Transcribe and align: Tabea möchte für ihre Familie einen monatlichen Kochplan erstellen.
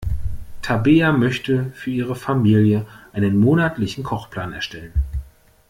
Tabea 0.63 1.11
möchte 1.11 1.65
für 1.75 1.91
ihre 1.91 2.15
Familie 2.15 2.87
einen 3.13 3.37
monatlichen 3.37 4.03
Kochplan 4.03 4.51
erstellen. 4.51 4.93